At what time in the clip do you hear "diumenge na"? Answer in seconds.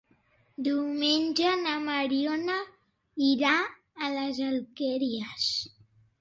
0.67-1.73